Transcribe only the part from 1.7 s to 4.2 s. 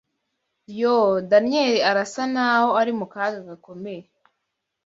arasa n’aho ari mu kaga gakomeye